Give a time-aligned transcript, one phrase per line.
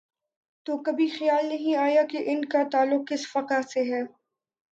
[0.65, 4.01] تو کبھی خیال نہیں آیا کہ ان کا تعلق کس فقہ سے ہے۔